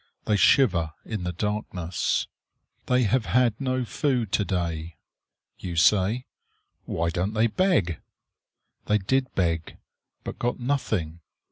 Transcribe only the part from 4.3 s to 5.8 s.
to day. You